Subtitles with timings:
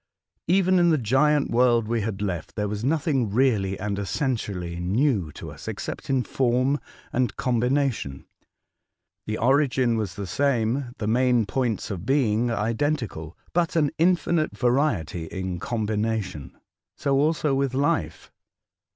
[0.47, 4.81] Even in the Giant AVorld we had left there was nothing really and essen tially
[4.81, 6.79] new to us, except in form
[7.13, 8.25] and combina tion.
[9.27, 15.25] The origin was the same, the main points of being identical, but an infinite variety
[15.25, 16.57] in combination.
[16.97, 18.31] So also with life.